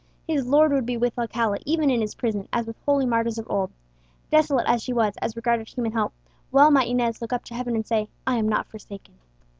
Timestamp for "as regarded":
5.21-5.67